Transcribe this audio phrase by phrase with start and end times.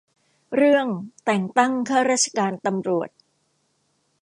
[0.55, 0.87] เรื่อง
[1.25, 3.09] แต่งตั้งข้าราชการตำรวจ